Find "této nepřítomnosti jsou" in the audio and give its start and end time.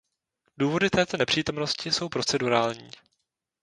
0.89-2.09